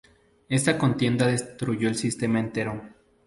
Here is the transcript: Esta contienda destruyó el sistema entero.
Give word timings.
Esta 0.49 0.79
contienda 0.79 1.27
destruyó 1.27 1.87
el 1.87 1.93
sistema 1.93 2.39
entero. 2.39 2.81